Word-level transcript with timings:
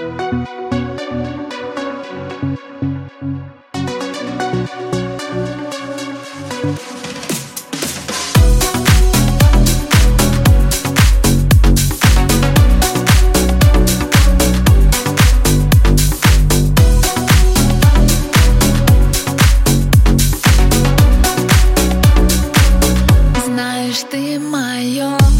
Знаешь 0.00 0.16
ты 24.10 24.38
мое. 24.38 25.39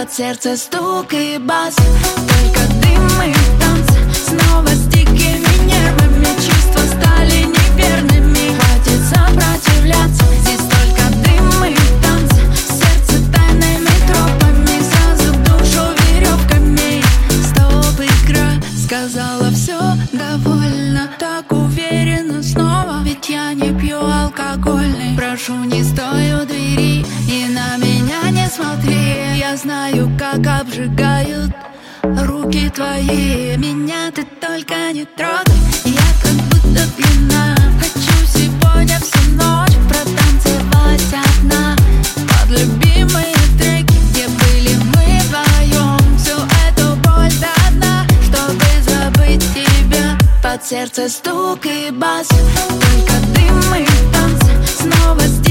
Под 0.00 0.10
сердце 0.10 0.56
стук 0.56 1.12
и 1.12 1.36
бас, 1.36 1.76
только 1.76 2.66
дым 2.80 3.06
и 3.22 3.34
танцы 3.60 3.98
Снова 4.28 4.68
с 4.68 4.86
дикими 4.86 5.66
нервами. 5.66 6.24
Чувства 6.36 6.80
стали 6.96 7.42
неверными. 7.42 8.56
Хватит 8.56 9.02
сопротивляться, 9.10 10.24
здесь 10.40 10.56
только 10.56 11.04
дым 11.22 11.64
и 11.66 11.76
танцы 12.02 12.40
Сердце 12.66 13.30
тайными 13.30 13.92
тропами, 14.08 14.80
сразу 14.88 15.34
душу 15.44 15.92
веревками. 16.14 17.02
Стоп, 17.50 18.00
игра, 18.00 18.52
сказала 18.82 19.50
все 19.50 19.78
довольно 20.14 21.10
Так 21.18 21.52
уверенно 21.52 22.42
снова, 22.42 23.02
ведь 23.04 23.28
я 23.28 23.52
не 23.52 23.78
пью 23.78 23.98
алкогольный 23.98 25.14
Прошу, 25.14 25.62
не 25.64 25.84
стой 25.84 26.39
знаю, 29.62 30.10
как 30.18 30.46
обжигают 30.46 31.52
Руки 32.02 32.70
твои. 32.70 33.56
Меня 33.56 34.10
Ты 34.14 34.24
только 34.40 34.92
не 34.92 35.04
трогай. 35.04 35.58
Я 35.84 36.08
как 36.22 36.32
будто 36.48 36.82
пьяна. 36.96 37.54
Хочу 37.78 38.16
сегодня 38.26 38.98
всю 38.98 39.30
ночь 39.32 39.76
Протанцевать 39.88 41.14
одна. 41.26 41.76
Под 42.14 42.58
любимые 42.58 43.34
треки 43.58 43.98
Где 44.10 44.28
были 44.28 44.76
мы 44.76 45.20
вдвоем 45.26 46.18
Всю 46.18 46.36
эту 46.66 46.96
боль 46.96 47.32
до 47.40 47.72
дна 47.72 48.06
Чтобы 48.24 48.64
забыть 48.82 49.44
тебя. 49.52 50.18
Под 50.42 50.64
сердце 50.64 51.08
стук 51.08 51.66
и 51.66 51.90
бас. 51.90 52.28
Только 52.28 53.12
дым 53.34 53.74
и 53.74 53.86
танцы 54.12 54.52
Снова 54.78 55.20
здесь. 55.20 55.49